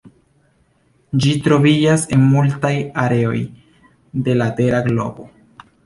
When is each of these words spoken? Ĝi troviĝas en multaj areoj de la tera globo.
Ĝi 1.25 1.33
troviĝas 1.47 2.07
en 2.17 2.25
multaj 2.31 2.73
areoj 3.05 3.39
de 4.29 4.41
la 4.43 4.53
tera 4.63 4.85
globo. 4.93 5.33